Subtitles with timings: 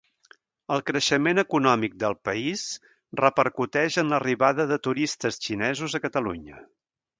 [0.75, 2.63] El creixement econòmic del país
[3.21, 6.61] repercuteix en l'arribada de turistes xinesos a Catalunya.